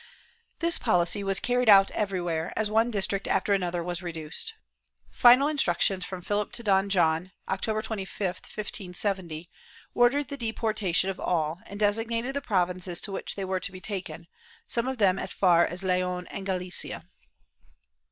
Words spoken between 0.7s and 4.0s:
policy was carried out everywhere, as one district after another